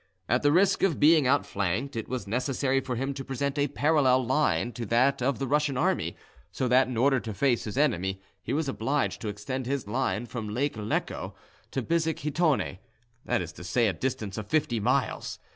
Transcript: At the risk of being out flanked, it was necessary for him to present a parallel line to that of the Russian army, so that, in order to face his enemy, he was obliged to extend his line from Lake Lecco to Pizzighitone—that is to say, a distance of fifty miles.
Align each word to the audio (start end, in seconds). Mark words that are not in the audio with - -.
At 0.27 0.41
the 0.41 0.51
risk 0.51 0.81
of 0.81 0.99
being 0.99 1.27
out 1.27 1.45
flanked, 1.45 1.95
it 1.95 2.09
was 2.09 2.25
necessary 2.25 2.79
for 2.79 2.95
him 2.95 3.13
to 3.13 3.23
present 3.23 3.59
a 3.59 3.67
parallel 3.67 4.25
line 4.25 4.71
to 4.71 4.85
that 4.87 5.21
of 5.21 5.37
the 5.37 5.45
Russian 5.45 5.77
army, 5.77 6.15
so 6.51 6.67
that, 6.67 6.87
in 6.87 6.97
order 6.97 7.19
to 7.19 7.35
face 7.35 7.65
his 7.65 7.77
enemy, 7.77 8.19
he 8.41 8.51
was 8.51 8.67
obliged 8.67 9.21
to 9.21 9.27
extend 9.27 9.67
his 9.67 9.85
line 9.85 10.25
from 10.25 10.49
Lake 10.49 10.75
Lecco 10.75 11.35
to 11.69 11.83
Pizzighitone—that 11.83 13.41
is 13.43 13.51
to 13.53 13.63
say, 13.63 13.87
a 13.87 13.93
distance 13.93 14.39
of 14.39 14.47
fifty 14.47 14.79
miles. 14.79 15.37